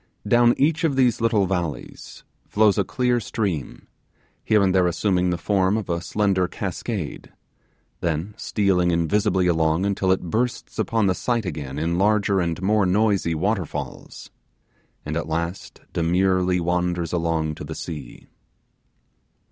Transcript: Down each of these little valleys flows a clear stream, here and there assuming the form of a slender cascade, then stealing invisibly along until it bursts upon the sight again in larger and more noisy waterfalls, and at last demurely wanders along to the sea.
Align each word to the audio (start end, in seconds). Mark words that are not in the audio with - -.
Down 0.27 0.55
each 0.57 0.83
of 0.83 0.95
these 0.95 1.21
little 1.21 1.45
valleys 1.45 2.23
flows 2.47 2.79
a 2.79 2.83
clear 2.83 3.19
stream, 3.19 3.87
here 4.43 4.63
and 4.63 4.73
there 4.73 4.87
assuming 4.87 5.29
the 5.29 5.37
form 5.37 5.77
of 5.77 5.91
a 5.91 6.01
slender 6.01 6.47
cascade, 6.47 7.31
then 7.99 8.33
stealing 8.35 8.89
invisibly 8.89 9.45
along 9.45 9.85
until 9.85 10.11
it 10.11 10.23
bursts 10.31 10.79
upon 10.79 11.05
the 11.05 11.13
sight 11.13 11.45
again 11.45 11.77
in 11.77 11.99
larger 11.99 12.39
and 12.39 12.63
more 12.63 12.87
noisy 12.87 13.35
waterfalls, 13.35 14.31
and 15.05 15.15
at 15.15 15.29
last 15.29 15.81
demurely 15.93 16.59
wanders 16.59 17.13
along 17.13 17.53
to 17.53 17.63
the 17.63 17.75
sea. 17.75 18.25